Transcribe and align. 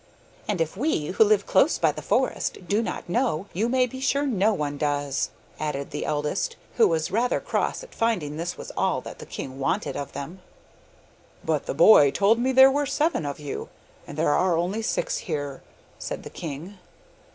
'And 0.47 0.59
if 0.59 0.75
we, 0.75 1.09
who 1.09 1.23
live 1.23 1.45
close 1.45 1.77
by 1.77 1.91
the 1.91 2.01
forest, 2.01 2.67
do 2.67 2.81
not 2.81 3.07
know, 3.07 3.45
you 3.53 3.69
may 3.69 3.85
be 3.85 3.99
sure 3.99 4.25
no 4.25 4.51
one 4.51 4.75
does,' 4.75 5.29
added 5.59 5.91
the 5.91 6.05
eldest, 6.07 6.55
who 6.77 6.87
was 6.87 7.11
rather 7.11 7.39
cross 7.39 7.83
at 7.83 7.93
finding 7.93 8.35
this 8.35 8.57
was 8.57 8.71
all 8.75 8.99
that 9.01 9.19
the 9.19 9.27
king 9.27 9.59
wanted 9.59 9.95
of 9.95 10.13
them. 10.13 10.41
'But 11.45 11.67
the 11.67 11.75
boy 11.75 12.09
told 12.09 12.39
me 12.39 12.51
there 12.51 12.71
were 12.71 12.87
seven 12.87 13.27
of 13.27 13.39
you, 13.39 13.69
and 14.07 14.17
there 14.17 14.33
are 14.33 14.57
only 14.57 14.81
six 14.81 15.19
here,' 15.19 15.61
said 15.99 16.23
the 16.23 16.31
king. 16.31 16.79